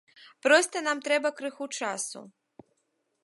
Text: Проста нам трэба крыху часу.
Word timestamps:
Проста 0.45 0.81
нам 0.87 1.01
трэба 1.07 1.29
крыху 1.41 1.65
часу. 1.81 2.19